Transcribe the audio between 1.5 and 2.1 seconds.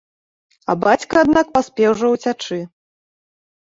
паспеў жа